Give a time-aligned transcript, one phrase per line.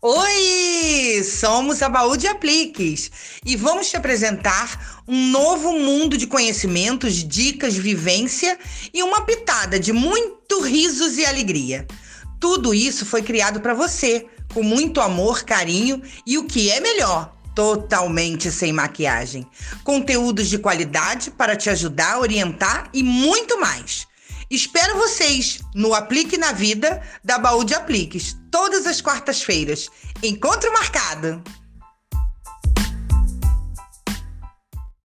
[0.00, 1.24] Oi!
[1.24, 3.10] Somos a Baú de Apliques
[3.44, 8.56] e vamos te apresentar um novo mundo de conhecimentos, dicas, vivência
[8.94, 11.84] e uma pitada de muito risos e alegria.
[12.38, 14.24] Tudo isso foi criado para você,
[14.54, 19.44] com muito amor, carinho e o que é melhor, totalmente sem maquiagem.
[19.82, 24.07] Conteúdos de qualidade para te ajudar, orientar e muito mais.
[24.50, 29.90] Espero vocês no Aplique na Vida da Baú de Apliques, todas as quartas-feiras.
[30.22, 31.42] Encontro marcado!